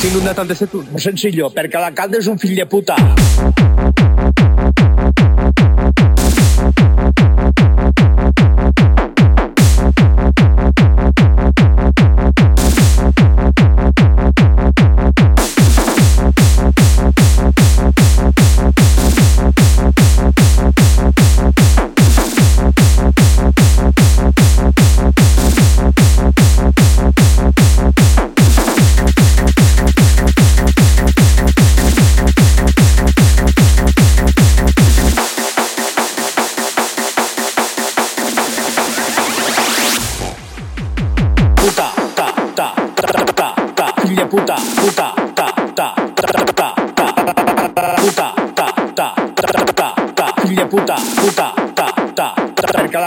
[0.00, 0.82] He de ser tu.
[0.92, 2.94] No senzillo, perquè l'alcalde és un fill de puta.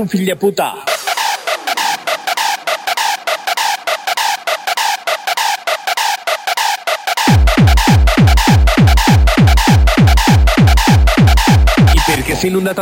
[0.00, 0.72] un fill de puta.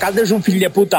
[0.00, 0.99] Cada um filho de puta.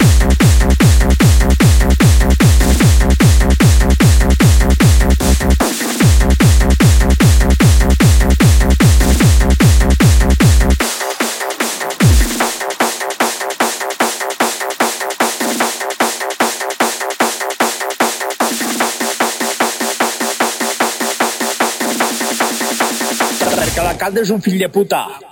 [24.01, 25.30] Cadê um filho de puta?